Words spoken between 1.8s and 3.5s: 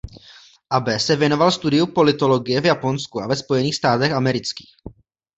politologie v Japonsku a ve